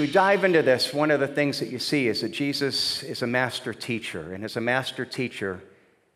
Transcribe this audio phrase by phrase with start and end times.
[0.00, 3.22] we dive into this, one of the things that you see is that Jesus is
[3.22, 4.32] a master teacher.
[4.32, 5.62] And as a master teacher,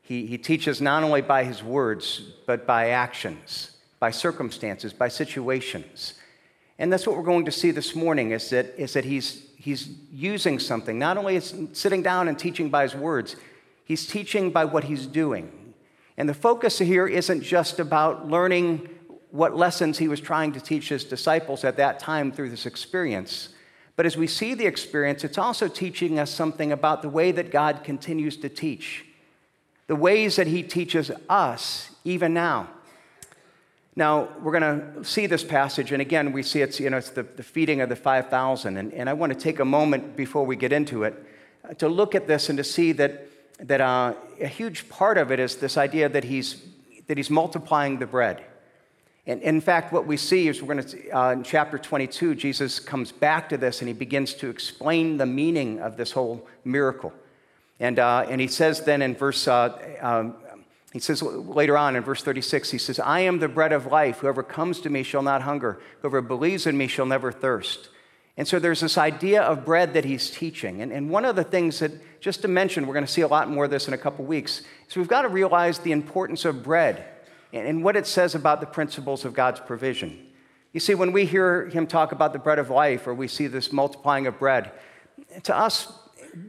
[0.00, 6.14] he, he teaches not only by his words, but by actions, by circumstances, by situations.
[6.78, 9.88] And that's what we're going to see this morning is that, is that he's, he's
[10.10, 10.98] using something.
[10.98, 13.36] Not only is sitting down and teaching by his words,
[13.84, 15.74] he's teaching by what he's doing.
[16.16, 18.88] And the focus here isn't just about learning
[19.30, 23.50] what lessons he was trying to teach his disciples at that time through this experience.
[23.96, 27.50] But as we see the experience, it's also teaching us something about the way that
[27.50, 29.04] God continues to teach,
[29.86, 32.68] the ways that he teaches us even now.
[33.96, 37.10] Now, we're going to see this passage, and again, we see it's, you know, it's
[37.10, 38.76] the, the feeding of the 5,000.
[38.76, 41.14] And, and I want to take a moment before we get into it
[41.68, 43.28] uh, to look at this and to see that,
[43.60, 46.60] that uh, a huge part of it is this idea that he's,
[47.06, 48.42] that he's multiplying the bread.
[49.26, 52.78] And in fact, what we see is we're going to, uh, in chapter 22, Jesus
[52.78, 57.12] comes back to this and he begins to explain the meaning of this whole miracle.
[57.80, 60.34] And, uh, and he says then in verse, uh, um,
[60.92, 64.18] he says later on in verse 36, he says, I am the bread of life.
[64.18, 65.80] Whoever comes to me shall not hunger.
[66.02, 67.88] Whoever believes in me shall never thirst.
[68.36, 70.82] And so there's this idea of bread that he's teaching.
[70.82, 73.28] And, and one of the things that, just to mention, we're going to see a
[73.28, 76.44] lot more of this in a couple weeks, is we've got to realize the importance
[76.44, 77.06] of bread
[77.54, 80.26] and what it says about the principles of God's provision.
[80.72, 83.46] You see, when we hear him talk about the bread of life or we see
[83.46, 84.72] this multiplying of bread,
[85.44, 85.92] to us,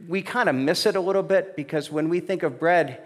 [0.08, 3.02] we kind of miss it a little bit because when we think of bread,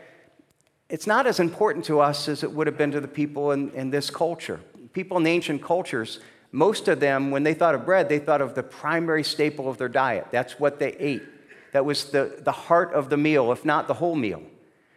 [0.88, 3.70] it's not as important to us as it would have been to the people in,
[3.72, 4.60] in this culture.
[4.94, 6.20] People in ancient cultures,
[6.52, 9.76] most of them, when they thought of bread, they thought of the primary staple of
[9.76, 10.26] their diet.
[10.30, 11.22] That's what they ate.
[11.72, 14.42] That was the, the heart of the meal, if not the whole meal.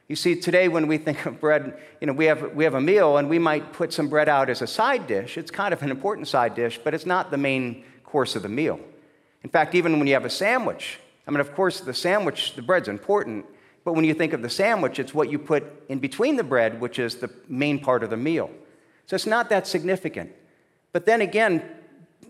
[0.08, 2.82] You see, today when we think of bread, you know, we have, we have a
[2.82, 5.38] meal and we might put some bread out as a side dish.
[5.38, 8.50] It's kind of an important side dish, but it's not the main course of the
[8.50, 8.80] meal.
[9.44, 12.62] In fact, even when you have a sandwich, I mean, of course, the sandwich, the
[12.62, 13.46] bread's important,
[13.86, 16.80] but when you think of the sandwich, it's what you put in between the bread,
[16.80, 18.50] which is the main part of the meal.
[19.08, 20.32] So it's not that significant.
[20.92, 21.64] But then again,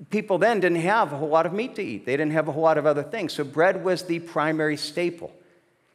[0.10, 2.06] people then didn't have a whole lot of meat to eat.
[2.06, 3.34] They didn't have a whole lot of other things.
[3.34, 5.32] So bread was the primary staple.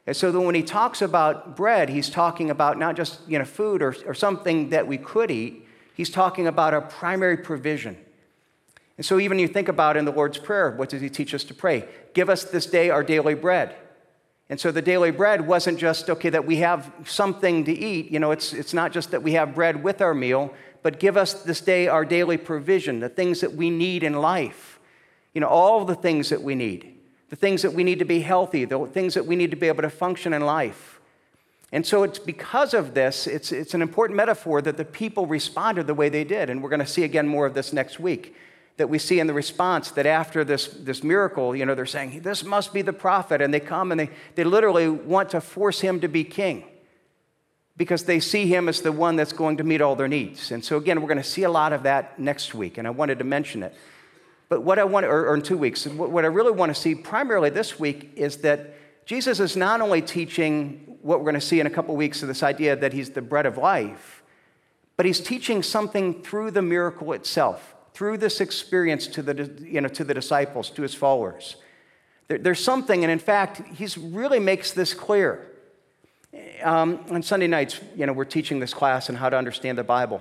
[0.08, 3.82] And so when he talks about bread, he's talking about not just you know, food
[3.82, 7.94] or, or something that we could eat, he's talking about our primary provision.
[8.96, 11.44] And so even you think about in the Lord's Prayer, what does he teach us
[11.44, 11.86] to pray?
[12.14, 13.76] Give us this day our daily bread.
[14.48, 18.10] And so the daily bread wasn't just, okay, that we have something to eat.
[18.10, 21.18] You know, it's, it's not just that we have bread with our meal, but give
[21.18, 24.80] us this day our daily provision, the things that we need in life.
[25.34, 26.97] You know, all the things that we need
[27.30, 29.68] the things that we need to be healthy, the things that we need to be
[29.68, 31.00] able to function in life.
[31.70, 35.86] And so it's because of this, it's, it's an important metaphor that the people responded
[35.86, 36.48] the way they did.
[36.48, 38.34] And we're going to see again more of this next week.
[38.78, 42.20] That we see in the response that after this, this miracle, you know, they're saying,
[42.22, 43.42] This must be the prophet.
[43.42, 46.64] And they come and they, they literally want to force him to be king
[47.76, 50.52] because they see him as the one that's going to meet all their needs.
[50.52, 52.78] And so, again, we're going to see a lot of that next week.
[52.78, 53.74] And I wanted to mention it.
[54.48, 56.94] But what I want, or, or in two weeks, what I really want to see
[56.94, 61.60] primarily this week is that Jesus is not only teaching what we're going to see
[61.60, 64.22] in a couple weeks of this idea that he's the bread of life,
[64.96, 69.88] but he's teaching something through the miracle itself, through this experience to the, you know,
[69.88, 71.56] to the disciples, to his followers.
[72.26, 75.46] There, there's something, and in fact, he really makes this clear.
[76.62, 79.84] Um, on Sunday nights, you know, we're teaching this class on how to understand the
[79.84, 80.20] Bible.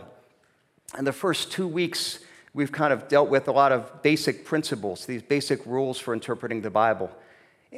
[0.96, 2.20] And the first two weeks,
[2.54, 6.62] we've kind of dealt with a lot of basic principles, these basic rules for interpreting
[6.62, 7.12] the Bible.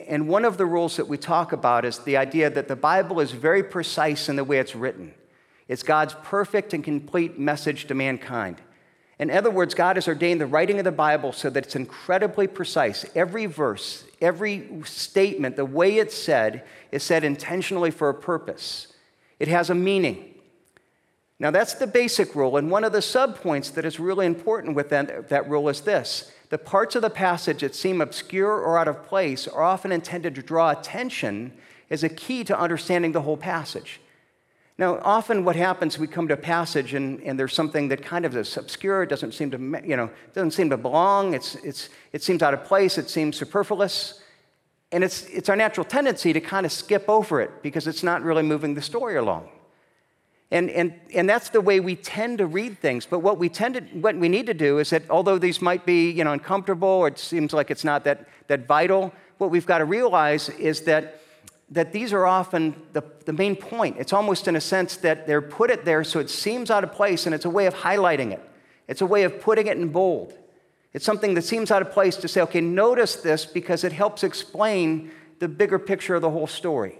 [0.08, 3.20] And one of the rules that we talk about is the idea that the Bible
[3.20, 5.14] is very precise in the way it's written.
[5.68, 8.58] It's God's perfect and complete message to mankind.
[9.20, 12.48] In other words, God has ordained the writing of the Bible so that it's incredibly
[12.48, 13.06] precise.
[13.16, 18.88] Every verse, every statement, the way it's said, is said intentionally for a purpose.
[19.38, 20.29] It has a meaning.
[21.40, 22.58] Now, that's the basic rule.
[22.58, 26.32] And one of the subpoints that is really important with that, that rule is this
[26.50, 30.36] the parts of the passage that seem obscure or out of place are often intended
[30.36, 31.54] to draw attention
[31.90, 34.02] as a key to understanding the whole passage.
[34.78, 38.26] Now, often what happens, we come to a passage and, and there's something that kind
[38.26, 42.24] of is obscure, doesn't seem to, you know, doesn't seem to belong, it's, it's, it
[42.24, 44.22] seems out of place, it seems superfluous.
[44.92, 48.24] And it's, it's our natural tendency to kind of skip over it because it's not
[48.24, 49.50] really moving the story along.
[50.52, 53.06] And, and, and that's the way we tend to read things.
[53.06, 55.86] But what we tend to, what we need to do is that although these might
[55.86, 59.68] be, you know, uncomfortable or it seems like it's not that, that vital, what we've
[59.68, 61.22] got to realize is that,
[61.70, 63.98] that these are often the, the main point.
[64.00, 66.94] It's almost in a sense that they're put it there so it seems out of
[66.94, 68.42] place and it's a way of highlighting it.
[68.88, 70.34] It's a way of putting it in bold.
[70.94, 74.24] It's something that seems out of place to say, okay, notice this because it helps
[74.24, 76.98] explain the bigger picture of the whole story.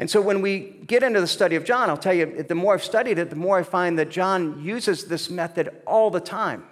[0.00, 2.72] And so when we get into the study of John, I'll tell you, the more
[2.72, 6.64] I've studied it, the more I find that John uses this method all the time.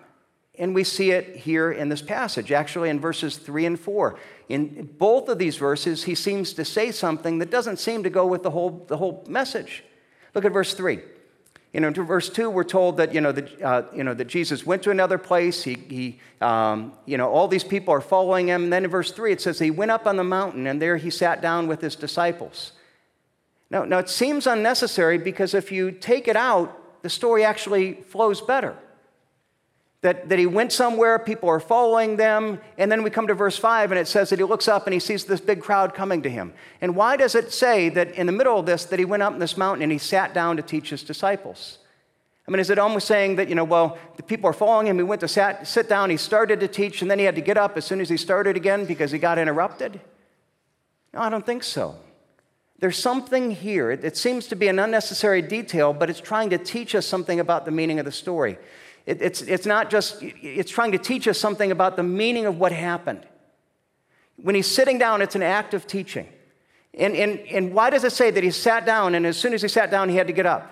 [0.58, 4.18] And we see it here in this passage, actually in verses three and four.
[4.48, 8.26] In both of these verses, he seems to say something that doesn't seem to go
[8.26, 9.84] with the whole, the whole message.
[10.34, 11.00] Look at verse three.
[11.74, 14.24] You know, in verse 2, we're told that, you know, that, uh, you know, that
[14.24, 15.62] Jesus went to another place.
[15.62, 18.64] He, he um, you know, all these people are following him.
[18.64, 20.96] And then in verse 3, it says he went up on the mountain, and there
[20.96, 22.72] he sat down with his disciples.
[23.70, 28.40] Now, now, it seems unnecessary because if you take it out, the story actually flows
[28.40, 28.74] better.
[30.00, 33.58] That, that he went somewhere, people are following them, and then we come to verse
[33.58, 36.22] 5 and it says that he looks up and he sees this big crowd coming
[36.22, 36.54] to him.
[36.80, 39.32] And why does it say that in the middle of this that he went up
[39.32, 41.78] in this mountain and he sat down to teach his disciples?
[42.46, 44.96] I mean, is it almost saying that, you know, well, the people are following him,
[44.96, 47.42] he went to sat, sit down, he started to teach, and then he had to
[47.42, 50.00] get up as soon as he started again because he got interrupted?
[51.12, 51.96] No, I don't think so.
[52.80, 53.90] There's something here.
[53.90, 57.40] It, it seems to be an unnecessary detail, but it's trying to teach us something
[57.40, 58.58] about the meaning of the story.
[59.04, 62.58] It, it's, it's not just, it's trying to teach us something about the meaning of
[62.58, 63.26] what happened.
[64.36, 66.28] When he's sitting down, it's an act of teaching.
[66.94, 69.62] And, and, and why does it say that he sat down and as soon as
[69.62, 70.70] he sat down, he had to get up?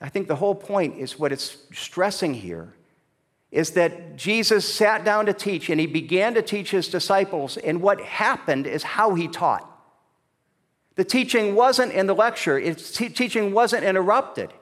[0.00, 2.74] I think the whole point is what it's stressing here
[3.50, 7.80] is that Jesus sat down to teach and he began to teach his disciples, and
[7.80, 9.72] what happened is how he taught.
[10.96, 14.52] The teaching wasn't in the lecture, its teaching wasn't interrupted.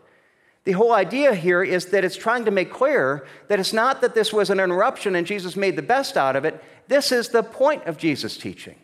[0.65, 4.15] The whole idea here is that it's trying to make clear that it's not that
[4.15, 6.63] this was an interruption and Jesus made the best out of it.
[6.89, 8.77] This is the point of Jesus' teaching.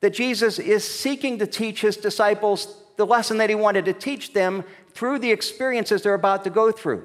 [0.00, 4.32] That Jesus is seeking to teach his disciples the lesson that he wanted to teach
[4.32, 7.04] them through the experiences they're about to go through.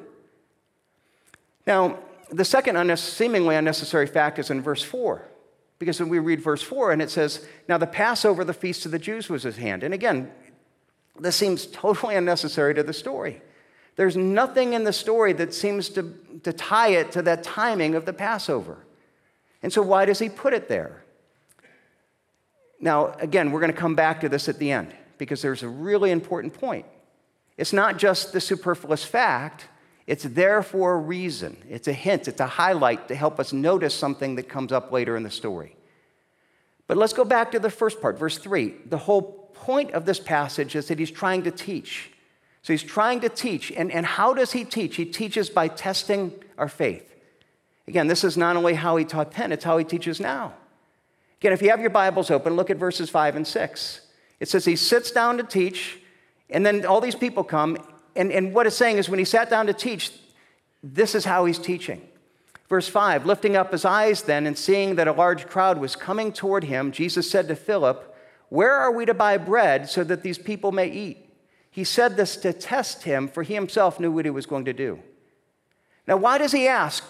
[1.66, 2.00] Now,
[2.30, 5.28] the second seemingly unnecessary fact is in verse 4.
[5.80, 8.92] Because when we read verse 4 and it says, Now the Passover, the feast of
[8.92, 9.84] the Jews, was at hand.
[9.84, 10.32] And again,
[11.20, 13.42] this seems totally unnecessary to the story.
[13.96, 16.14] There's nothing in the story that seems to,
[16.44, 18.78] to tie it to that timing of the Passover.
[19.64, 21.04] And so, why does he put it there?
[22.80, 25.68] Now, again, we're going to come back to this at the end because there's a
[25.68, 26.86] really important point.
[27.58, 29.68] It's not just the superfluous fact,
[30.08, 31.58] it's there for a reason.
[31.70, 35.18] It's a hint, it's a highlight to help us notice something that comes up later
[35.18, 35.76] in the story.
[36.88, 38.74] But let's go back to the first part, verse 3.
[38.86, 42.12] The whole point of this passage is that he's trying to teach.
[42.62, 43.72] So he's trying to teach.
[43.74, 44.96] And, and how does he teach?
[44.96, 47.16] He teaches by testing our faith.
[47.88, 50.54] Again, this is not only how he taught then, it's how he teaches now.
[51.40, 54.02] Again, if you have your Bibles open, look at verses 5 and 6.
[54.40, 56.00] It says he sits down to teach,
[56.50, 57.78] and then all these people come,
[58.18, 60.12] and, and what it's saying is when he sat down to teach,
[60.84, 62.02] this is how he's teaching.
[62.70, 66.34] Verse 5 Lifting up his eyes then and seeing that a large crowd was coming
[66.34, 68.16] toward him, Jesus said to Philip,
[68.50, 71.30] Where are we to buy bread so that these people may eat?
[71.72, 74.74] He said this to test him, for he himself knew what he was going to
[74.74, 75.00] do.
[76.08, 77.04] Now, why does he ask,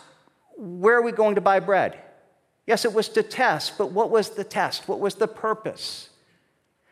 [0.58, 1.98] Where are we going to buy bread?
[2.66, 4.90] Yes, it was to test, but what was the test?
[4.90, 6.10] What was the purpose?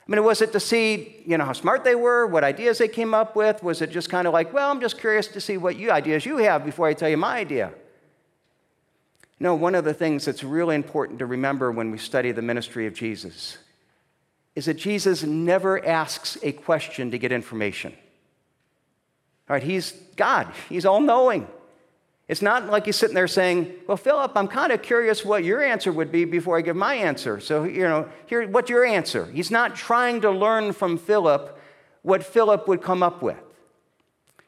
[0.08, 2.88] I mean, was it to see, you know, how smart they were, what ideas they
[2.88, 3.64] came up with?
[3.64, 6.26] Was it just kind of like, well, I'm just curious to see what you ideas
[6.26, 7.72] you have before I tell you my idea?
[9.40, 12.86] No, one of the things that's really important to remember when we study the ministry
[12.86, 13.58] of Jesus
[14.56, 17.92] is that Jesus never asks a question to get information.
[19.50, 21.48] All right, he's God, he's all knowing.
[22.28, 25.64] It's not like he's sitting there saying, Well, Philip, I'm kind of curious what your
[25.64, 27.40] answer would be before I give my answer.
[27.40, 29.26] So, you know, here, what's your answer?
[29.26, 31.60] He's not trying to learn from Philip
[32.02, 33.38] what Philip would come up with.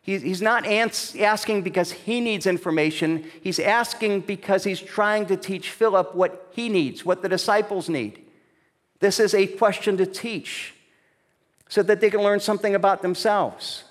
[0.01, 3.29] He's not asking because he needs information.
[3.41, 8.23] He's asking because he's trying to teach Philip what he needs, what the disciples need.
[9.01, 10.73] This is a question to teach
[11.67, 13.83] so that they can learn something about themselves.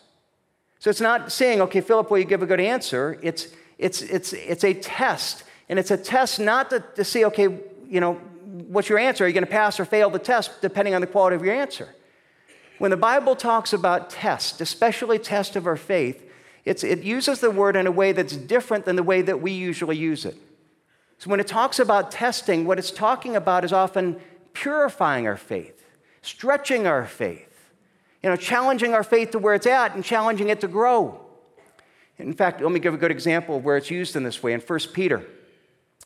[0.78, 3.18] So it's not saying, okay, Philip, will you give a good answer?
[3.22, 5.44] It's, it's, it's, it's a test.
[5.68, 7.48] And it's a test not to, to see, okay,
[7.88, 8.14] you know,
[8.68, 9.24] what's your answer?
[9.24, 11.54] Are you going to pass or fail the test depending on the quality of your
[11.54, 11.94] answer?
[12.78, 16.22] When the Bible talks about test, especially test of our faith,
[16.64, 19.96] it uses the word in a way that's different than the way that we usually
[19.96, 20.36] use it.
[21.18, 24.20] So when it talks about testing, what it's talking about is often
[24.52, 25.84] purifying our faith,
[26.22, 27.70] stretching our faith,
[28.22, 31.25] you know, challenging our faith to where it's at and challenging it to grow.
[32.18, 34.52] In fact, let me give a good example of where it's used in this way.
[34.52, 35.22] In 1 Peter,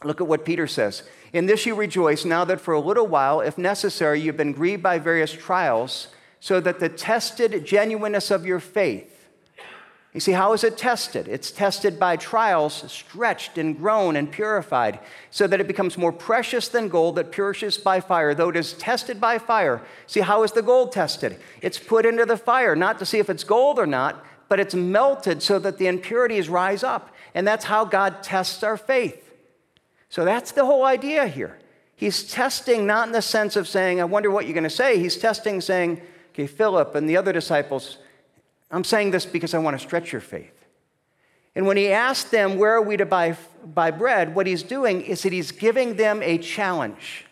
[0.02, 1.04] look at what Peter says.
[1.32, 4.82] In this you rejoice, now that for a little while, if necessary, you've been grieved
[4.82, 6.08] by various trials,
[6.40, 9.28] so that the tested genuineness of your faith,
[10.12, 11.28] You see, how is it tested?
[11.28, 14.98] It's tested by trials, stretched and grown and purified,
[15.30, 18.72] so that it becomes more precious than gold that perishes by fire, though it is
[18.72, 19.82] tested by fire.
[20.08, 21.38] See, how is the gold tested?
[21.62, 24.74] It's put into the fire, not to see if it's gold or not, but it's
[24.74, 27.14] melted so that the impurities rise up.
[27.34, 29.32] And that's how God tests our faith.
[30.08, 31.56] So that's the whole idea here.
[31.94, 34.98] He's testing not in the sense of saying, I wonder what you're going to say.
[34.98, 36.02] He's testing, saying,
[36.32, 37.98] okay, Philip and the other disciples,
[38.72, 40.66] I'm saying this because I want to stretch your faith.
[41.54, 44.34] And when he asked them, Where are we to buy, buy bread?
[44.34, 47.26] what he's doing is that he's giving them a challenge.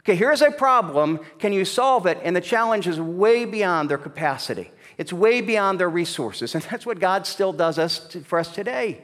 [0.00, 1.18] Okay, here's a problem.
[1.40, 2.18] Can you solve it?
[2.22, 6.54] And the challenge is way beyond their capacity, it's way beyond their resources.
[6.54, 9.02] And that's what God still does us to, for us today.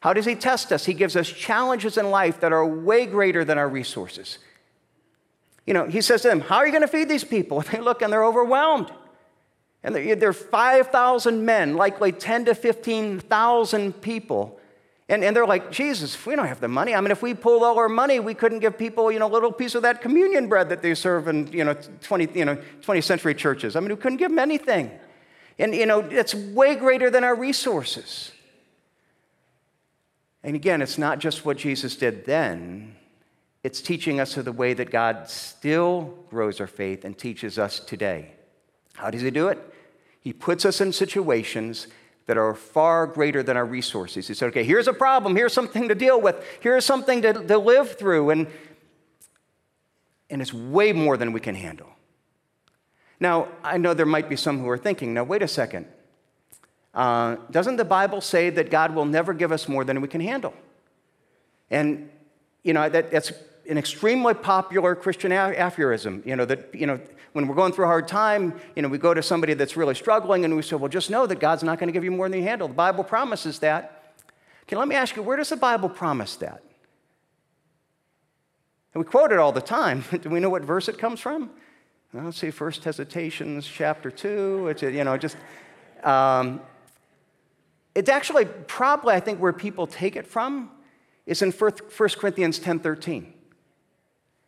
[0.00, 0.84] How does he test us?
[0.84, 4.38] He gives us challenges in life that are way greater than our resources.
[5.66, 7.60] You know, he says to them, How are you going to feed these people?
[7.60, 8.90] And they look and they're overwhelmed.
[9.82, 14.58] And they're 5,000 men, likely 10 to 15,000 people.
[15.08, 16.92] And, and they're like, Jesus, we don't have the money.
[16.92, 19.32] I mean, if we pulled all our money, we couldn't give people, you know, a
[19.32, 22.56] little piece of that communion bread that they serve in, you know, 20, you know,
[22.82, 23.76] 20th century churches.
[23.76, 24.90] I mean, we couldn't give them anything.
[25.58, 28.32] And, you know, it's way greater than our resources.
[30.42, 32.94] And again, it's not just what Jesus did then,
[33.64, 37.80] it's teaching us of the way that God still grows our faith and teaches us
[37.80, 38.30] today.
[38.94, 39.58] How does He do it?
[40.20, 41.88] He puts us in situations
[42.26, 44.28] that are far greater than our resources.
[44.28, 47.58] He said, okay, here's a problem, here's something to deal with, here's something to, to
[47.58, 48.46] live through, and,
[50.28, 51.88] and it's way more than we can handle.
[53.18, 55.86] Now, I know there might be some who are thinking, now, wait a second.
[56.94, 60.20] Uh, doesn't the Bible say that God will never give us more than we can
[60.20, 60.54] handle?
[61.70, 62.10] And,
[62.62, 63.32] you know, that, that's
[63.68, 67.00] an extremely popular Christian aphorism, you know, that, you know,
[67.32, 69.94] when we're going through a hard time, you know, we go to somebody that's really
[69.94, 72.28] struggling and we say, well, just know that God's not going to give you more
[72.28, 72.68] than you handle.
[72.68, 74.14] The Bible promises that.
[74.62, 76.62] Okay, let me ask you, where does the Bible promise that?
[78.94, 80.02] And we quote it all the time.
[80.22, 81.50] Do we know what verse it comes from?
[82.24, 84.68] Let's see, First Hesitations chapter 2.
[84.68, 85.36] It's, you know, just,
[86.02, 86.62] um,
[87.94, 90.70] it's actually probably, I think, where people take it from
[91.26, 91.72] is in 1
[92.18, 93.34] Corinthians 10 13.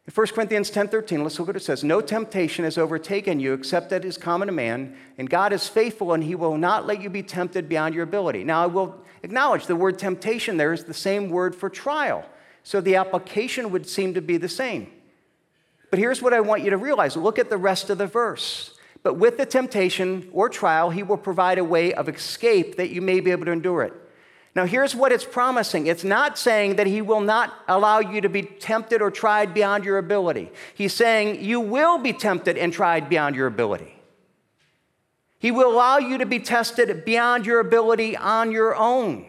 [0.06, 1.84] In 1 Corinthians 10:13, let's look at what it says.
[1.84, 6.14] No temptation has overtaken you except that is common to man, and God is faithful
[6.14, 8.42] and he will not let you be tempted beyond your ability.
[8.42, 12.24] Now I will acknowledge the word temptation there is the same word for trial.
[12.62, 14.90] So the application would seem to be the same.
[15.90, 17.16] But here's what I want you to realize.
[17.16, 18.74] Look at the rest of the verse.
[19.02, 23.00] But with the temptation or trial, he will provide a way of escape that you
[23.00, 23.94] may be able to endure it.
[24.58, 28.28] Now, here's what it's promising it's not saying that He will not allow you to
[28.28, 30.50] be tempted or tried beyond your ability.
[30.74, 33.94] He's saying you will be tempted and tried beyond your ability.
[35.38, 39.26] He will allow you to be tested beyond your ability on your own.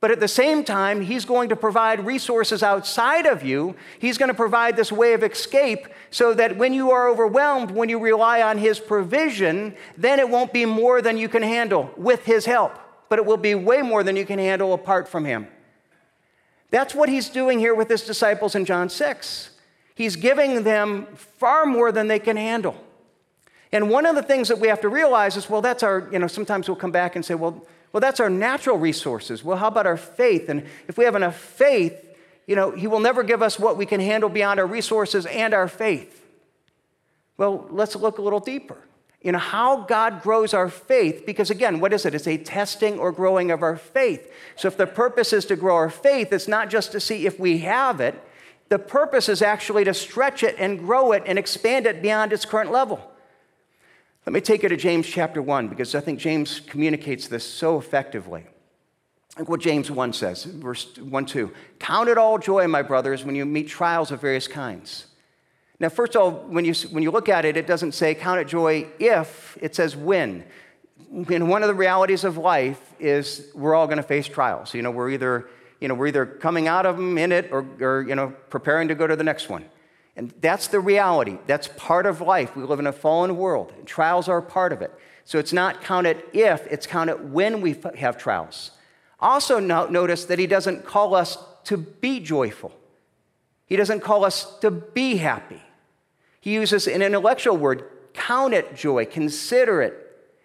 [0.00, 3.74] But at the same time, He's going to provide resources outside of you.
[3.98, 7.88] He's going to provide this way of escape so that when you are overwhelmed, when
[7.88, 12.24] you rely on His provision, then it won't be more than you can handle with
[12.24, 12.78] His help
[13.08, 15.46] but it will be way more than you can handle apart from him.
[16.70, 19.50] That's what he's doing here with his disciples in John 6.
[19.94, 22.76] He's giving them far more than they can handle.
[23.72, 26.18] And one of the things that we have to realize is well, that's our, you
[26.18, 29.42] know, sometimes we'll come back and say, well, well, that's our natural resources.
[29.42, 30.48] Well, how about our faith?
[30.48, 32.04] And if we have enough faith,
[32.46, 35.54] you know, he will never give us what we can handle beyond our resources and
[35.54, 36.24] our faith.
[37.36, 38.78] Well, let's look a little deeper
[39.20, 42.14] you know, how God grows our faith, because again, what is it?
[42.14, 44.32] It's a testing or growing of our faith.
[44.54, 47.38] So if the purpose is to grow our faith, it's not just to see if
[47.38, 48.14] we have it,
[48.68, 52.44] the purpose is actually to stretch it and grow it and expand it beyond its
[52.44, 53.12] current level.
[54.28, 57.78] Let me take you to James chapter 1, because I think James communicates this so
[57.78, 58.44] effectively.
[59.38, 61.50] Look what James 1 says, verse 1 2.
[61.78, 65.06] Count it all joy, my brothers, when you meet trials of various kinds
[65.80, 68.40] now, first of all, when you, when you look at it, it doesn't say count
[68.40, 70.44] it joy if, it says when.
[71.12, 74.74] And one of the realities of life is we're all going to face trials.
[74.74, 75.48] You know, we're either,
[75.80, 78.88] you know, we're either coming out of them in it or, or, you know, preparing
[78.88, 79.64] to go to the next one.
[80.18, 81.38] And that's the reality.
[81.46, 82.56] That's part of life.
[82.56, 83.72] We live in a fallen world.
[83.78, 84.92] And trials are a part of it.
[85.24, 88.72] So it's not counted if, it's counted when we have trials.
[89.20, 92.72] Also, notice that he doesn't call us to be joyful.
[93.66, 95.62] He doesn't call us to be happy.
[96.40, 99.94] He uses an intellectual word count it joy, consider it.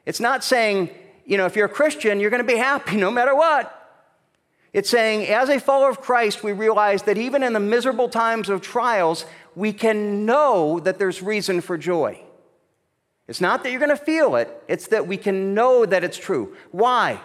[0.05, 0.91] It's not saying,
[1.25, 3.79] you know, if you're a Christian, you're going to be happy no matter what.
[4.73, 8.49] It's saying, as a follower of Christ, we realize that even in the miserable times
[8.49, 12.19] of trials, we can know that there's reason for joy.
[13.27, 16.17] It's not that you're going to feel it, it's that we can know that it's
[16.17, 16.55] true.
[16.71, 17.21] Why?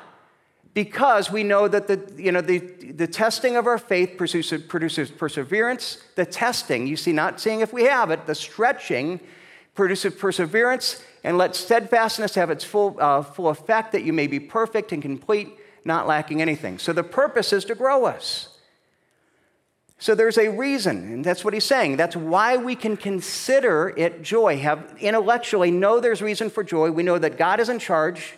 [0.75, 5.11] Because we know that the, you know, the, the testing of our faith produces, produces
[5.11, 5.99] perseverance.
[6.14, 9.18] The testing, you see, not seeing if we have it, the stretching
[9.75, 14.38] produces perseverance, and let steadfastness have its full, uh, full effect that you may be
[14.38, 15.50] perfect and complete,
[15.85, 16.78] not lacking anything.
[16.78, 18.48] So the purpose is to grow us.
[20.00, 21.97] So there's a reason, and that's what he's saying.
[21.97, 24.59] That's why we can consider it joy.
[24.59, 26.93] Have intellectually know there's reason for joy.
[26.93, 28.35] We know that God is in charge,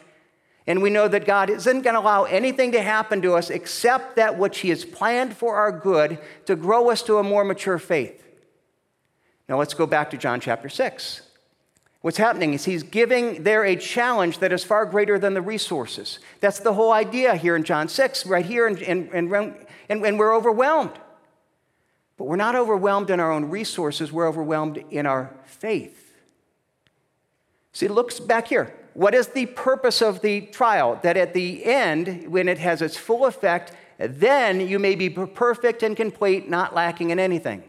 [0.66, 4.16] and we know that God isn't going to allow anything to happen to us except
[4.16, 7.78] that which He has planned for our good to grow us to a more mature
[7.78, 8.26] faith.
[9.46, 11.22] Now let's go back to John chapter 6.
[12.00, 16.18] What's happening is he's giving there a challenge that is far greater than the resources.
[16.40, 20.34] That's the whole idea here in John 6, right here, and, and, and, and we're
[20.34, 20.92] overwhelmed.
[22.20, 26.12] But we're not overwhelmed in our own resources, we're overwhelmed in our faith.
[27.72, 28.74] See, look back here.
[28.92, 31.00] What is the purpose of the trial?
[31.02, 35.82] That at the end, when it has its full effect, then you may be perfect
[35.82, 37.64] and complete, not lacking in anything.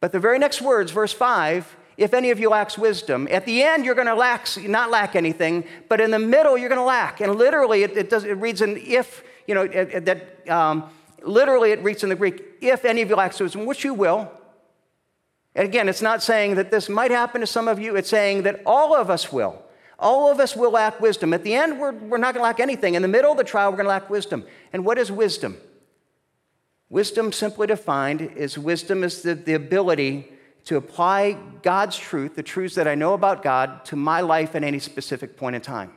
[0.00, 3.62] But the very next words, verse 5, if any of you lacks wisdom, at the
[3.62, 6.84] end you're going to lack, not lack anything, but in the middle you're going to
[6.84, 7.20] lack.
[7.20, 10.90] And literally, it, it, does, it reads an if, you know, that um,
[11.22, 14.30] literally it reads in the Greek, if any of you lacks wisdom, which you will.
[15.54, 18.42] And again, it's not saying that this might happen to some of you, it's saying
[18.42, 19.62] that all of us will.
[19.98, 21.34] All of us will lack wisdom.
[21.34, 22.94] At the end, we're, we're not going to lack anything.
[22.94, 24.44] In the middle of the trial, we're going to lack wisdom.
[24.72, 25.58] And what is wisdom?
[26.88, 30.26] Wisdom, simply defined, is wisdom is the, the ability
[30.64, 34.64] to apply God's truth, the truths that I know about God, to my life at
[34.64, 35.92] any specific point in time.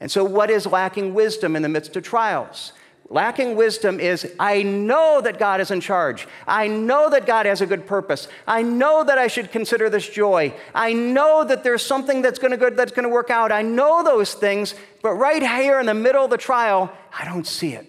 [0.00, 2.72] And so, what is lacking wisdom in the midst of trials?
[3.10, 6.26] Lacking wisdom is I know that God is in charge.
[6.46, 8.28] I know that God has a good purpose.
[8.46, 10.54] I know that I should consider this joy.
[10.74, 13.52] I know that there's something that's going to good that's going to work out.
[13.52, 17.46] I know those things, but right here in the middle of the trial, I don't
[17.46, 17.86] see it.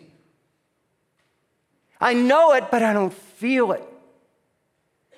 [2.00, 3.84] I know it, but I don't feel it.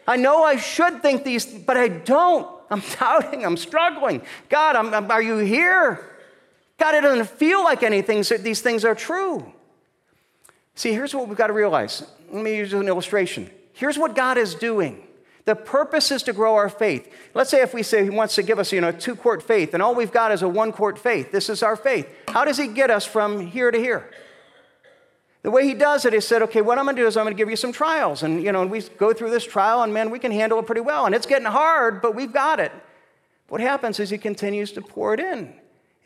[0.08, 2.48] I know I should think these, but I don't.
[2.70, 3.46] I'm doubting.
[3.46, 4.22] I'm struggling.
[4.48, 6.06] God, I'm, I'm, are you here?
[6.78, 8.22] God, it doesn't feel like anything.
[8.22, 9.54] So these things are true.
[10.78, 12.04] See, here's what we've got to realize.
[12.32, 13.50] Let me use an illustration.
[13.74, 15.08] Here's what God is doing.
[15.46, 17.12] The purpose is to grow our faith.
[17.34, 19.42] Let's say if we say He wants to give us, you know, a two quart
[19.42, 21.32] faith, and all we've got is a one quart faith.
[21.32, 22.08] This is our faith.
[22.28, 24.12] How does He get us from here to here?
[25.42, 27.26] The way He does it is said, okay, what I'm going to do is I'm
[27.26, 29.82] going to give you some trials, and you know, and we go through this trial,
[29.82, 32.60] and man, we can handle it pretty well, and it's getting hard, but we've got
[32.60, 32.72] it.
[33.48, 35.56] What happens is He continues to pour it in.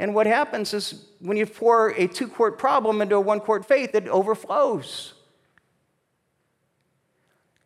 [0.01, 3.67] And what happens is when you pour a two quart problem into a one quart
[3.67, 5.13] faith, it overflows.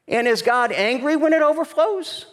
[0.06, 2.26] And is God angry when it overflows?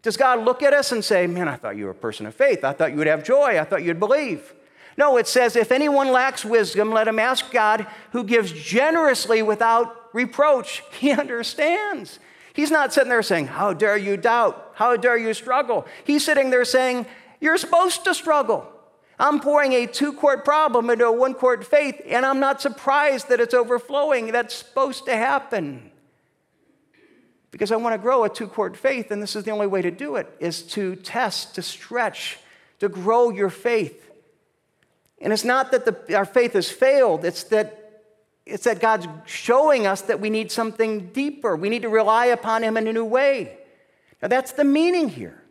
[0.00, 2.34] Does God look at us and say, Man, I thought you were a person of
[2.34, 2.64] faith.
[2.64, 3.60] I thought you would have joy.
[3.60, 4.54] I thought you'd believe.
[4.96, 10.14] No, it says, If anyone lacks wisdom, let him ask God, who gives generously without
[10.14, 10.82] reproach.
[10.92, 12.20] He understands.
[12.54, 14.72] He's not sitting there saying, How dare you doubt?
[14.76, 15.86] How dare you struggle?
[16.04, 17.04] He's sitting there saying,
[17.38, 18.72] You're supposed to struggle.
[19.18, 23.28] I'm pouring a two quart problem into a one quart faith, and I'm not surprised
[23.30, 24.32] that it's overflowing.
[24.32, 25.90] That's supposed to happen.
[27.50, 29.80] Because I want to grow a two quart faith, and this is the only way
[29.80, 32.38] to do it, is to test, to stretch,
[32.80, 34.10] to grow your faith.
[35.18, 38.02] And it's not that the, our faith has failed, it's that,
[38.44, 41.56] it's that God's showing us that we need something deeper.
[41.56, 43.56] We need to rely upon Him in a new way.
[44.20, 45.42] Now, that's the meaning here.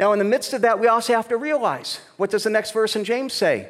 [0.00, 2.72] Now, in the midst of that, we also have to realize what does the next
[2.72, 3.68] verse in James say?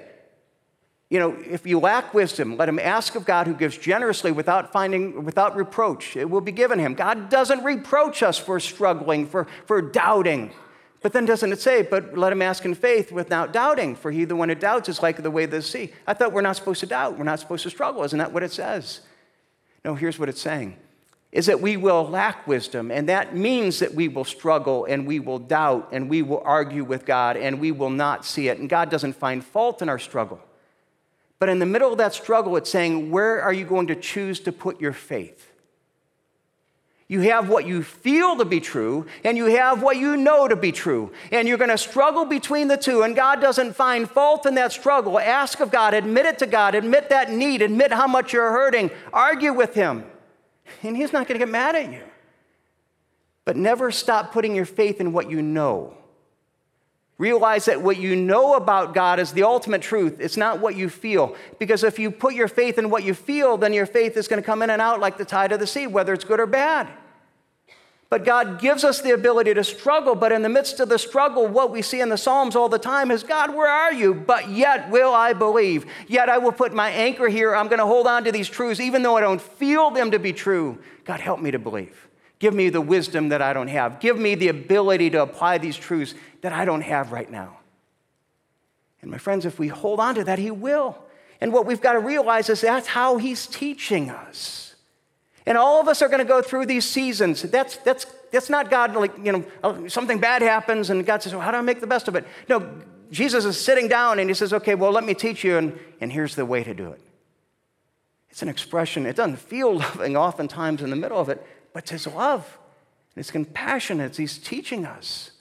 [1.08, 4.70] You know, if you lack wisdom, let him ask of God who gives generously without
[4.70, 6.16] finding, without reproach.
[6.16, 6.94] It will be given him.
[6.94, 10.52] God doesn't reproach us for struggling, for, for doubting.
[11.02, 14.24] But then doesn't it say, but let him ask in faith without doubting, for he
[14.24, 15.92] the one who doubts is like the way of the sea.
[16.06, 17.18] I thought we're not supposed to doubt.
[17.18, 18.04] We're not supposed to struggle.
[18.04, 19.00] Isn't that what it says?
[19.84, 20.76] No, here's what it's saying
[21.32, 25.20] is that we will lack wisdom, and that means that we will struggle and we
[25.20, 28.58] will doubt and we will argue with God and we will not see it.
[28.58, 30.40] And God doesn't find fault in our struggle.
[31.38, 34.40] But in the middle of that struggle, it's saying, where are you going to choose
[34.40, 35.46] to put your faith?
[37.06, 40.54] You have what you feel to be true, and you have what you know to
[40.54, 41.10] be true.
[41.32, 44.70] And you're going to struggle between the two, and God doesn't find fault in that
[44.70, 45.18] struggle.
[45.18, 48.90] Ask of God, admit it to God, admit that need, admit how much you're hurting,
[49.12, 50.04] argue with Him
[50.83, 52.02] and He's not going to get mad at you.
[53.44, 55.96] But never stop putting your faith in what you know.
[57.18, 60.16] Realize that what you know about God is the ultimate truth.
[60.20, 61.37] It's not what you feel.
[61.59, 64.40] Because if you put your faith in what you feel, then your faith is going
[64.40, 66.46] to come in and out like the tide of the sea, whether it's good or
[66.46, 66.88] bad.
[68.11, 70.16] But God gives us the ability to struggle.
[70.16, 72.79] But in the midst of the struggle, what we see in the Psalms all the
[72.79, 74.12] time is God, where are you?
[74.12, 75.87] But yet will I believe.
[76.09, 77.55] Yet I will put my anchor here.
[77.55, 80.18] I'm going to hold on to these truths, even though I don't feel them to
[80.18, 80.81] be true.
[81.05, 82.09] God, help me to believe.
[82.40, 84.01] Give me the wisdom that I don't have.
[84.01, 87.59] Give me the ability to apply these truths that I don't have right now.
[89.03, 90.99] And my friends, if we hold on to that, He will.
[91.40, 94.69] And what we've got to realize is that's how He's teaching us.
[95.46, 97.42] And all of us are going to go through these seasons.
[97.42, 101.33] That's, that's, that's not God, like, you know, oh, something bad happens and God says,
[101.33, 102.26] well, how do I make the best of it?
[102.48, 105.79] No, Jesus is sitting down and he says, okay, well, let me teach you, and,
[106.00, 107.00] and here's the way to do it.
[108.31, 111.90] It's an expression, it doesn't feel loving oftentimes in the middle of it, but it's
[111.90, 112.59] his love.
[113.14, 114.16] And it's compassionate.
[114.16, 115.33] He's teaching us.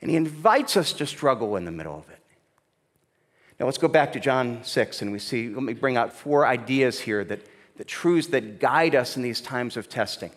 [0.00, 2.18] And he invites us to struggle in the middle of it.
[3.58, 6.46] Now let's go back to John 6 and we see, let me bring out four
[6.46, 7.40] ideas here that
[7.80, 10.30] the truths that guide us in these times of testing.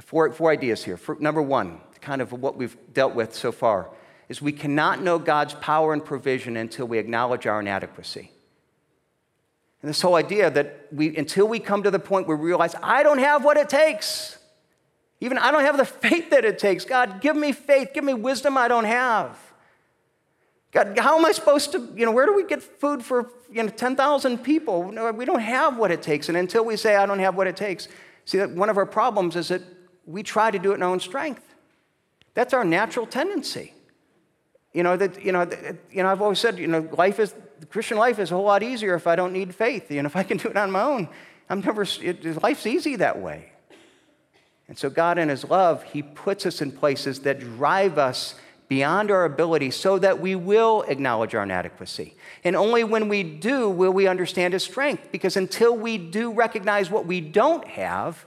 [0.00, 0.96] Four, four ideas here.
[0.96, 3.90] For, number one, kind of what we've dealt with so far,
[4.30, 8.30] is we cannot know God's power and provision until we acknowledge our inadequacy.
[9.82, 12.74] And this whole idea that we, until we come to the point where we realize,
[12.82, 14.38] I don't have what it takes,
[15.20, 16.86] even I don't have the faith that it takes.
[16.86, 19.38] God, give me faith, give me wisdom I don't have.
[20.72, 23.62] God, how am I supposed to, you know, where do we get food for, you
[23.62, 24.84] know, 10,000 people?
[24.84, 26.28] We don't have what it takes.
[26.28, 27.88] And until we say, I don't have what it takes,
[28.24, 29.62] see, that one of our problems is that
[30.06, 31.54] we try to do it in our own strength.
[32.34, 33.74] That's our natural tendency.
[34.72, 37.34] You know, that, you know, that, you know, I've always said, you know, life is,
[37.70, 39.90] Christian life is a whole lot easier if I don't need faith.
[39.90, 41.08] You know, if I can do it on my own,
[41.48, 43.50] I'm never, it, life's easy that way.
[44.68, 48.36] And so God in his love, he puts us in places that drive us
[48.70, 52.14] beyond our ability so that we will acknowledge our inadequacy.
[52.44, 56.88] And only when we do will we understand his strength, because until we do recognize
[56.88, 58.24] what we don't have,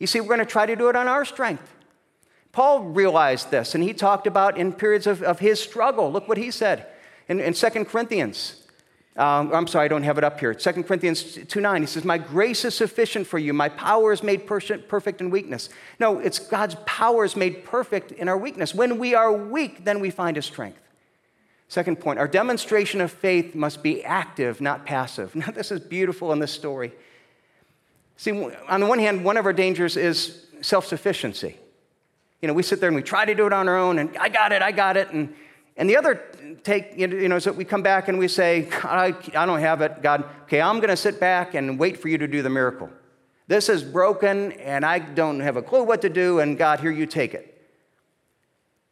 [0.00, 1.72] you see, we're going to try to do it on our strength.
[2.50, 6.10] Paul realized this, and he talked about in periods of, of his struggle.
[6.10, 6.88] Look what he said
[7.28, 8.63] in, in 2 Corinthians.
[9.16, 10.52] Um, I'm sorry, I don't have it up here.
[10.52, 13.52] 2 Corinthians 2 9, he says, My grace is sufficient for you.
[13.52, 15.68] My power is made perfect in weakness.
[16.00, 18.74] No, it's God's power is made perfect in our weakness.
[18.74, 20.80] When we are weak, then we find his strength.
[21.68, 25.34] Second point, our demonstration of faith must be active, not passive.
[25.36, 26.92] Now, this is beautiful in this story.
[28.16, 28.32] See,
[28.68, 31.56] on the one hand, one of our dangers is self sufficiency.
[32.42, 34.16] You know, we sit there and we try to do it on our own, and
[34.18, 35.10] I got it, I got it.
[35.10, 35.34] And,
[35.76, 36.22] and the other
[36.62, 39.80] take, you know, is that we come back and we say, I, I don't have
[39.80, 40.24] it, God.
[40.44, 42.88] Okay, I'm going to sit back and wait for you to do the miracle.
[43.48, 46.90] This is broken and I don't have a clue what to do, and God, here
[46.90, 47.50] you take it.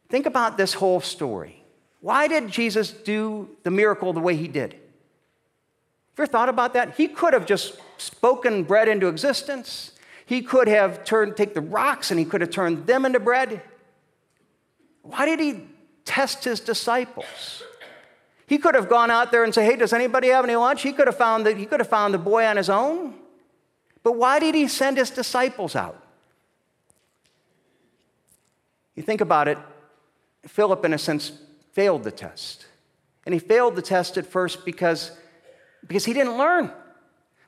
[0.09, 1.63] Think about this whole story.
[2.01, 4.73] Why did Jesus do the miracle the way he did?
[4.73, 4.81] Have
[6.17, 6.95] you ever thought about that?
[6.95, 9.93] He could have just spoken bread into existence.
[10.25, 13.61] He could have turned, take the rocks and he could have turned them into bread.
[15.01, 15.61] Why did he
[16.05, 17.63] test his disciples.
[18.45, 20.93] He could have gone out there and say, "Hey, does anybody have any lunch?" He
[20.93, 23.15] could have found the, he could have found the boy on his own.
[24.03, 26.03] But why did he send his disciples out?
[28.95, 29.57] You think about it,
[30.45, 31.31] Philip, in a sense,
[31.71, 32.67] failed the test.
[33.25, 35.11] And he failed the test at first because,
[35.87, 36.71] because he didn't learn.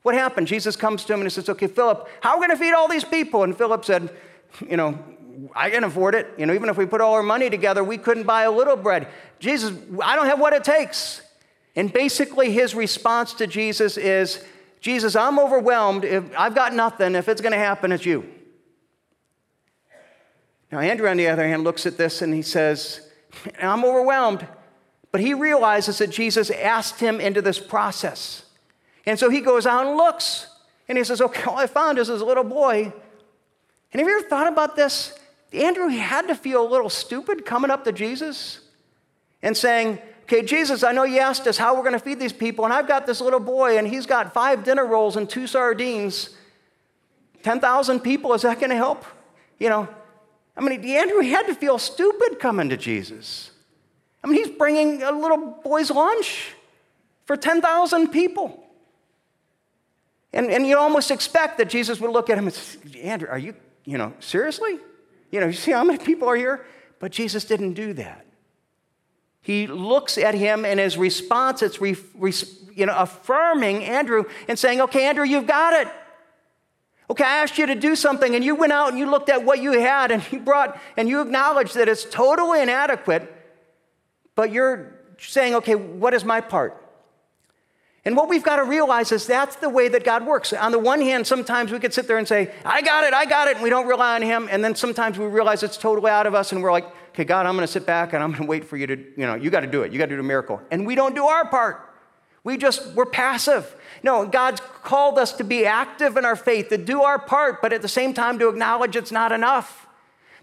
[0.01, 0.47] What happened?
[0.47, 2.73] Jesus comes to him and he says, Okay, Philip, how are we going to feed
[2.73, 3.43] all these people?
[3.43, 4.15] And Philip said,
[4.67, 4.97] You know,
[5.56, 6.34] I can afford it.
[6.38, 8.76] You know, even if we put all our money together, we couldn't buy a little
[8.76, 9.08] bread.
[9.39, 11.21] Jesus, I don't have what it takes.
[11.76, 14.43] And basically, his response to Jesus is,
[14.80, 16.06] Jesus, I'm overwhelmed.
[16.06, 18.30] If I've got nothing, if it's going to happen, it's you.
[20.71, 23.10] Now, Andrew, on the other hand, looks at this and he says,
[23.62, 24.48] I'm overwhelmed.
[25.12, 28.43] But he realizes that Jesus asked him into this process.
[29.06, 30.48] And so he goes out and looks.
[30.88, 32.93] And he says, Okay, all I found is this little boy.
[33.91, 35.17] And have you ever thought about this?
[35.55, 38.61] Andrew had to feel a little stupid coming up to Jesus
[39.41, 42.33] and saying, Okay, Jesus, I know you asked us how we're going to feed these
[42.33, 45.45] people, and I've got this little boy, and he's got five dinner rolls and two
[45.45, 46.31] sardines.
[47.43, 49.05] 10,000 people, is that going to help?
[49.59, 49.87] You know,
[50.57, 53.51] I mean, Andrew had to feel stupid coming to Jesus.
[54.23, 56.55] I mean, he's bringing a little boy's lunch
[57.25, 58.63] for 10,000 people.
[60.33, 63.37] And, and you almost expect that Jesus would look at him and say, Andrew, are
[63.37, 63.53] you,
[63.85, 64.79] you know, seriously?
[65.36, 66.65] You know, you see how many people are here?
[67.00, 68.26] But Jesus didn't do that.
[69.41, 72.32] He looks at him and his response, it's re, re,
[72.74, 75.93] you know, affirming Andrew and saying, okay, Andrew, you've got it.
[77.10, 79.43] Okay, I asked you to do something and you went out and you looked at
[79.43, 83.30] what you had and you brought and you acknowledged that it's totally inadequate,
[84.36, 86.82] but you're saying, okay, what is my part?
[88.05, 90.53] And what we've got to realize is that's the way that God works.
[90.53, 93.25] On the one hand, sometimes we could sit there and say, I got it, I
[93.25, 94.47] got it, and we don't rely on Him.
[94.51, 97.47] And then sometimes we realize it's totally out of us and we're like, okay, God,
[97.47, 99.33] I'm going to sit back and I'm going to wait for you to, you know,
[99.33, 99.91] you got to do it.
[99.91, 100.61] You got to do a miracle.
[100.69, 101.81] And we don't do our part.
[102.43, 103.75] We just, we're passive.
[104.03, 107.73] No, God's called us to be active in our faith, to do our part, but
[107.73, 109.85] at the same time to acknowledge it's not enough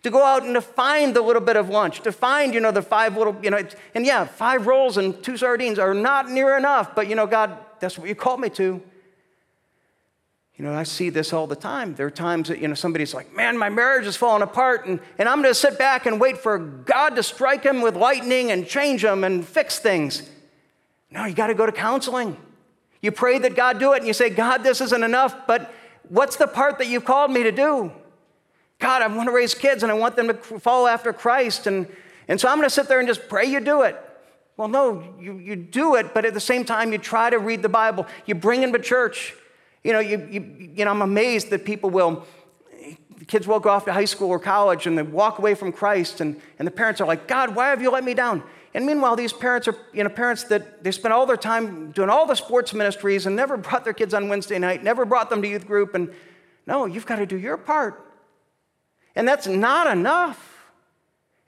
[0.03, 2.73] to go out and to find the little bit of lunch, to find, you know,
[2.73, 3.63] the five little, you know,
[3.95, 7.57] and yeah, five rolls and two sardines are not near enough, but you know, God,
[7.81, 8.83] that's what you called me to.
[10.57, 11.95] You know, I see this all the time.
[11.95, 15.01] There are times that, you know, somebody's like, man, my marriage is falling apart, and,
[15.19, 18.53] and I'm going to sit back and wait for God to strike him with lightning
[18.53, 20.29] and change him and fix things.
[21.11, 22.37] No, you got to go to counseling.
[23.01, 25.73] You pray that God do it, and you say, God, this isn't enough, but
[26.09, 27.91] what's the part that you've called me to do?
[28.83, 31.69] God, I want to raise kids and I want them to follow after Christ.
[31.69, 31.87] And,
[32.27, 33.97] and so I'm going to sit there and just pray you do it.
[34.57, 37.63] Well, no, you, you do it, but at the same time, you try to read
[37.63, 38.09] the Bible.
[38.27, 39.37] You bring them to church.
[39.85, 42.27] You know, you, you, you know, I'm amazed that people will,
[43.29, 46.21] kids will go off to high school or college and they walk away from Christ,
[46.21, 48.43] and, and the parents are like, God, why have you let me down?
[48.75, 52.11] And meanwhile, these parents are, you know, parents that they spend all their time doing
[52.11, 55.41] all the sports ministries and never brought their kids on Wednesday night, never brought them
[55.41, 55.95] to youth group.
[55.95, 56.13] And
[56.67, 58.12] no, you've got to do your part.
[59.15, 60.53] And that's not enough.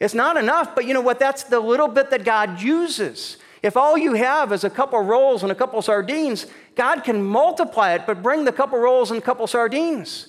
[0.01, 1.19] It's not enough, but you know what?
[1.19, 3.39] That's the little bit that God uses.
[3.63, 7.95] If all you have is a couple rolls and a couple sardines, God can multiply
[7.95, 10.29] it, but bring the couple rolls and a couple sardines.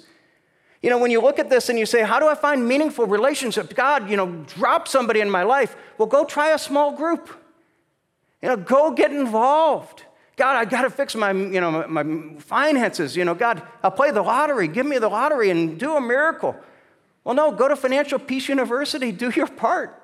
[0.81, 3.07] You know, when you look at this and you say, How do I find meaningful
[3.07, 3.73] relationships?
[3.73, 5.75] God, you know, drop somebody in my life.
[5.97, 7.29] Well, go try a small group.
[8.41, 10.03] You know, go get involved.
[10.37, 13.17] God, I got to fix my, you know, my finances.
[13.17, 14.67] You know, God, I'll play the lottery.
[14.67, 16.55] Give me the lottery and do a miracle.
[17.25, 20.01] Well, no, go to Financial Peace University, do your part.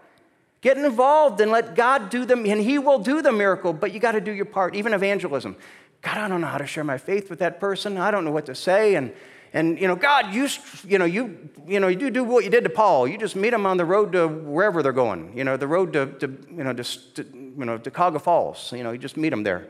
[0.60, 4.00] Get involved and let God do them, and He will do the miracle, but you
[4.00, 5.56] got to do your part, even evangelism.
[6.02, 7.98] God, I don't know how to share my faith with that person.
[7.98, 8.96] I don't know what to say.
[8.96, 9.14] And,
[9.54, 10.48] and you know, God, you,
[10.88, 13.08] you, know, you, you know, you do, what you did to Paul.
[13.08, 15.94] You just meet them on the road to wherever they're going, you know, the road
[15.94, 18.72] to, to you, know, to, to, you know, to Cuyahoga Falls.
[18.72, 19.68] You know, you just meet them there.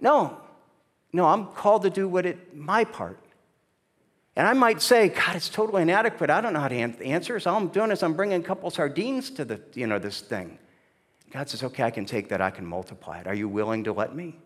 [0.00, 0.36] No,
[1.12, 3.21] no, I'm called to do what it, my part.
[4.34, 6.30] And I might say, God, it's totally inadequate.
[6.30, 7.38] I don't know how to answer.
[7.38, 10.20] So all I'm doing is I'm bringing a couple sardines to the, you know, this
[10.20, 10.58] thing.
[11.30, 12.40] God says, okay, I can take that.
[12.40, 13.26] I can multiply it.
[13.26, 14.36] Are you willing to let me?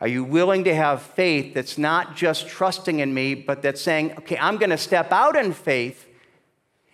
[0.00, 4.12] Are you willing to have faith that's not just trusting in me, but that's saying,
[4.18, 6.06] okay, I'm going to step out in faith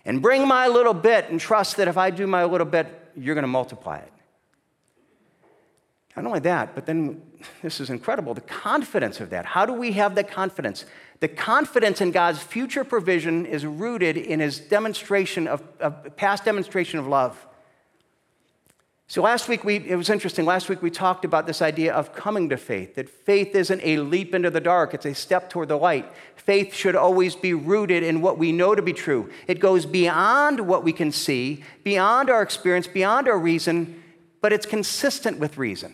[0.05, 3.35] and bring my little bit and trust that if I do my little bit, you're
[3.35, 4.11] going to multiply it.
[6.15, 7.21] Not only that, but then
[7.61, 9.45] this is incredible the confidence of that.
[9.45, 10.85] How do we have the confidence?
[11.19, 16.99] The confidence in God's future provision is rooted in his demonstration of, of past demonstration
[16.99, 17.45] of love.
[19.07, 20.45] So last week we it was interesting.
[20.45, 22.95] Last week we talked about this idea of coming to faith.
[22.95, 26.11] That faith isn't a leap into the dark, it's a step toward the light.
[26.35, 29.29] Faith should always be rooted in what we know to be true.
[29.47, 34.01] It goes beyond what we can see, beyond our experience, beyond our reason,
[34.41, 35.93] but it's consistent with reason.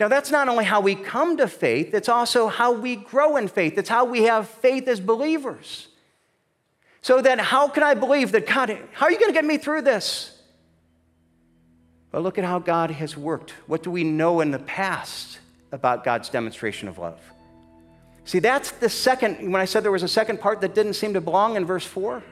[0.00, 3.46] Now, that's not only how we come to faith, it's also how we grow in
[3.46, 3.78] faith.
[3.78, 5.88] It's how we have faith as believers.
[7.00, 9.58] So then, how can I believe that God, how are you going to get me
[9.58, 10.36] through this?
[12.10, 13.50] But look at how God has worked.
[13.66, 15.38] What do we know in the past
[15.70, 17.20] about God's demonstration of love?
[18.24, 21.12] See, that's the second, when I said there was a second part that didn't seem
[21.14, 22.22] to belong in verse 4.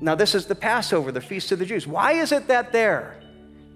[0.00, 1.86] Now, this is the Passover, the feast of the Jews.
[1.86, 3.16] Why is it that there?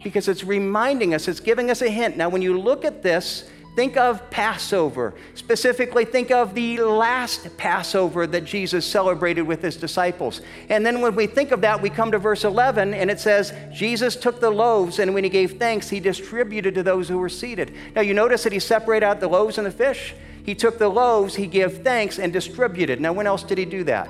[0.02, 2.16] Because it's reminding us, it's giving us a hint.
[2.16, 5.14] Now, when you look at this, think of Passover.
[5.34, 10.40] Specifically, think of the last Passover that Jesus celebrated with his disciples.
[10.68, 13.52] And then when we think of that, we come to verse 11, and it says,
[13.72, 17.28] Jesus took the loaves, and when he gave thanks, he distributed to those who were
[17.28, 17.74] seated.
[17.94, 20.14] Now, you notice that he separated out the loaves and the fish.
[20.44, 23.00] He took the loaves, he gave thanks, and distributed.
[23.00, 24.08] Now, when else did he do that?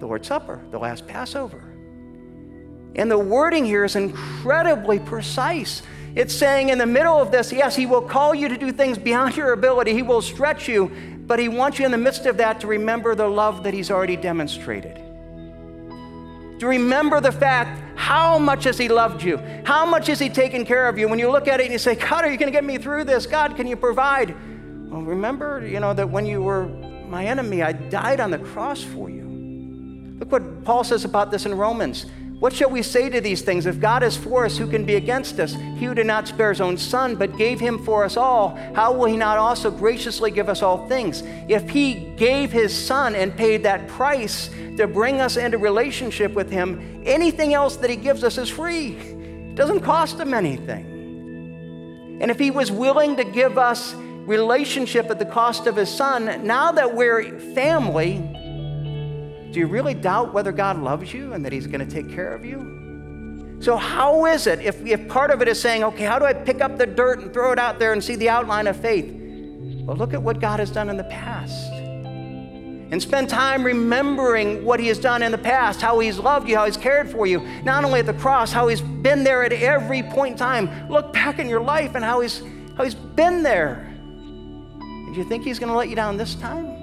[0.00, 1.71] The Lord's Supper, the last Passover.
[2.94, 5.82] And the wording here is incredibly precise.
[6.14, 8.98] It's saying in the middle of this, yes, He will call you to do things
[8.98, 10.90] beyond your ability, He will stretch you,
[11.26, 13.90] but He wants you in the midst of that to remember the love that He's
[13.90, 14.96] already demonstrated.
[16.60, 19.38] To remember the fact how much has He loved you?
[19.64, 21.08] How much has He taken care of you?
[21.08, 22.76] When you look at it and you say, God, are you going to get me
[22.78, 23.26] through this?
[23.26, 24.34] God, can you provide?
[24.90, 28.82] Well, remember, you know, that when you were my enemy, I died on the cross
[28.82, 29.22] for you.
[30.18, 32.06] Look what Paul says about this in Romans.
[32.42, 33.66] What shall we say to these things?
[33.66, 35.54] If God is for us, who can be against us?
[35.54, 38.92] He who did not spare his own son, but gave him for us all, how
[38.92, 41.22] will he not also graciously give us all things?
[41.48, 46.50] If he gave his son and paid that price to bring us into relationship with
[46.50, 48.96] him, anything else that he gives us is free.
[48.96, 52.18] It doesn't cost him anything.
[52.20, 56.46] And if He was willing to give us relationship at the cost of His Son,
[56.46, 58.18] now that we're family,
[59.52, 62.34] do you really doubt whether God loves you and that He's going to take care
[62.34, 63.58] of you?
[63.60, 66.32] So, how is it if, if part of it is saying, okay, how do I
[66.32, 69.04] pick up the dirt and throw it out there and see the outline of faith?
[69.84, 71.70] Well, look at what God has done in the past.
[71.72, 76.56] And spend time remembering what He has done in the past, how He's loved you,
[76.56, 79.52] how He's cared for you, not only at the cross, how He's been there at
[79.52, 80.88] every point in time.
[80.90, 82.42] Look back in your life and how He's,
[82.76, 83.88] how he's been there.
[84.80, 86.81] Do you think He's going to let you down this time?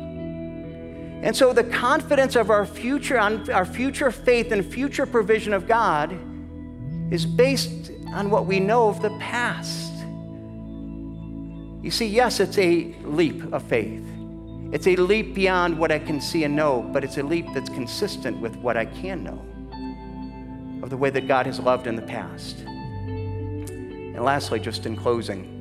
[1.21, 5.67] And so, the confidence of our future, on our future faith and future provision of
[5.67, 6.17] God
[7.11, 9.93] is based on what we know of the past.
[11.81, 14.05] You see, yes, it's a leap of faith.
[14.71, 17.69] It's a leap beyond what I can see and know, but it's a leap that's
[17.69, 19.45] consistent with what I can know
[20.83, 22.59] of the way that God has loved in the past.
[22.59, 25.58] And lastly, just in closing,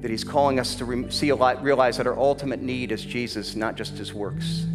[0.00, 3.04] that He's calling us to re- see a lot, realize that our ultimate need is
[3.04, 4.66] Jesus, not just His works.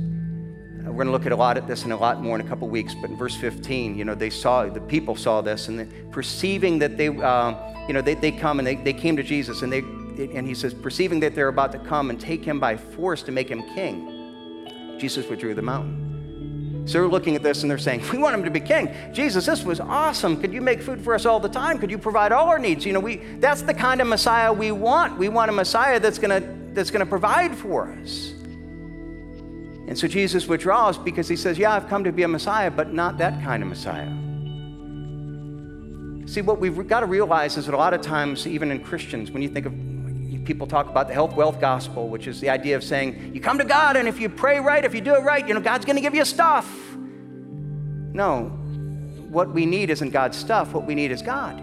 [0.85, 2.47] We're going to look at a lot at this and a lot more in a
[2.47, 2.93] couple weeks.
[2.93, 6.97] But in verse 15, you know, they saw the people saw this and perceiving that
[6.97, 9.79] they, uh, you know, they, they come and they, they came to Jesus and they
[10.19, 13.31] and he says, perceiving that they're about to come and take him by force to
[13.31, 16.12] make him king, Jesus withdrew the mountain.
[16.85, 18.93] So they're looking at this and they're saying, We want him to be king.
[19.13, 20.39] Jesus, this was awesome.
[20.39, 21.79] Could you make food for us all the time?
[21.79, 22.85] Could you provide all our needs?
[22.85, 25.17] You know, we that's the kind of Messiah we want.
[25.17, 26.41] We want a Messiah that's gonna
[26.73, 28.33] that's gonna provide for us.
[29.87, 32.93] And so Jesus withdraws because he says, Yeah, I've come to be a Messiah, but
[32.93, 34.11] not that kind of Messiah.
[36.27, 39.29] See, what we've got to realize is that a lot of times, even in Christians,
[39.29, 39.73] when you think of
[40.45, 43.57] people talk about the health wealth gospel, which is the idea of saying, you come
[43.57, 45.85] to God, and if you pray right, if you do it right, you know, God's
[45.85, 46.69] going to give you stuff.
[46.95, 48.49] No,
[49.29, 51.59] what we need isn't God's stuff, what we need is God.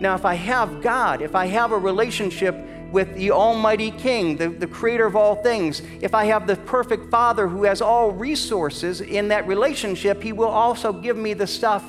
[0.00, 2.56] Now, if I have God, if I have a relationship
[2.90, 7.10] with the Almighty King, the, the creator of all things, if I have the perfect
[7.10, 11.84] Father who has all resources in that relationship, He will also give me the stuff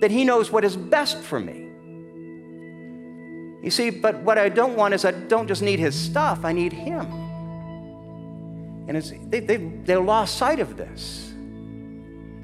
[0.00, 1.59] that He knows what is best for me.
[3.62, 6.52] You see, but what I don't want is I don't just need His stuff, I
[6.52, 7.06] need Him.
[8.88, 11.30] And they, they, they lost sight of this.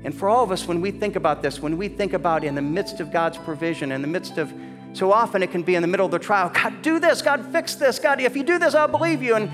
[0.05, 2.55] And for all of us, when we think about this, when we think about in
[2.55, 4.53] the midst of God's provision, in the midst of
[4.93, 7.21] so often it can be in the middle of the trial God, do this.
[7.21, 7.99] God, fix this.
[7.99, 9.35] God, if you do this, I'll believe you.
[9.35, 9.51] And,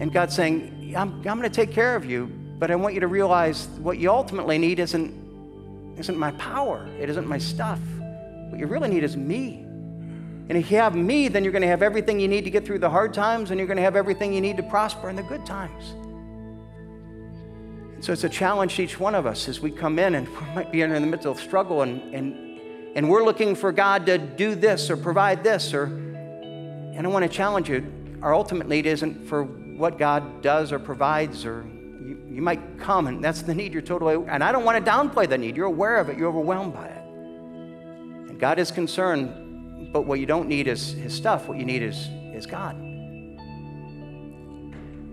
[0.00, 2.26] and God's saying, I'm, I'm going to take care of you,
[2.58, 7.08] but I want you to realize what you ultimately need isn't, isn't my power, it
[7.08, 7.80] isn't my stuff.
[8.50, 9.66] What you really need is me.
[10.50, 12.66] And if you have me, then you're going to have everything you need to get
[12.66, 15.14] through the hard times, and you're going to have everything you need to prosper in
[15.14, 15.94] the good times.
[17.94, 20.28] And so it's a challenge to each one of us as we come in and
[20.40, 22.50] we might be in the midst of struggle and, and
[22.96, 27.22] and we're looking for God to do this or provide this or and I want
[27.22, 27.86] to challenge you
[28.20, 31.64] our ultimate need isn't for what God does or provides or
[32.02, 34.90] you, you might come and that's the need you're totally and I don't want to
[34.90, 37.04] downplay the need you're aware of it you're overwhelmed by it
[38.30, 39.49] and God is concerned
[39.92, 42.76] but what you don't need is his stuff what you need is is God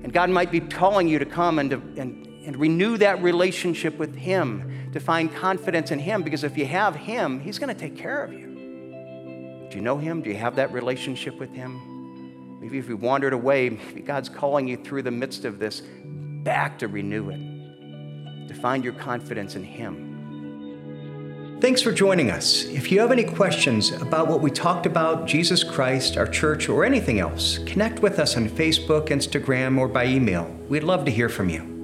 [0.04, 3.98] and God might be calling you to come and to, and and renew that relationship
[3.98, 7.80] with Him, to find confidence in Him, because if you have Him, He's going to
[7.80, 9.68] take care of you.
[9.70, 10.22] Do you know Him?
[10.22, 12.62] Do you have that relationship with Him?
[12.62, 16.80] Maybe if you wandered away, maybe God's calling you through the midst of this back
[16.80, 20.07] to renew it, to find your confidence in Him.
[21.60, 22.66] Thanks for joining us.
[22.66, 26.86] If you have any questions about what we talked about, Jesus Christ, our church, or
[26.86, 30.46] anything else, connect with us on Facebook, Instagram, or by email.
[30.70, 31.77] We'd love to hear from you.